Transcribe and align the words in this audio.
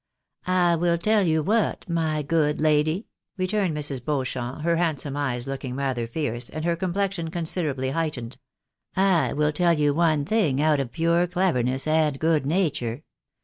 "I 0.47 0.75
will 0.77 0.97
tell 0.97 1.21
you 1.21 1.43
what, 1.43 1.87
my 1.87 2.23
good 2.23 2.59
lady," 2.59 3.05
returned 3.37 3.75
Sirs. 3.85 3.99
Beau 3.99 4.21
cliamp, 4.21 4.63
her 4.63 4.77
handsome 4.77 5.15
eyes 5.15 5.45
looking 5.45 5.75
rather 5.75 6.07
fierce, 6.07 6.49
and 6.49 6.65
her 6.65 6.75
complexion 6.75 7.29
< 7.29 7.29
onsiderably 7.29 7.91
heightened 7.91 8.39
—"I 8.95 9.31
will 9.33 9.51
tell 9.51 9.73
you 9.73 9.93
one 9.93 10.25
thing 10.25 10.59
out 10.59 10.79
of 10.79 10.91
pure 10.91 11.27
< 11.31 11.35
leverness 11.35 11.85
and 11.85 12.17
good 12.17 12.47
nature. 12.47 13.03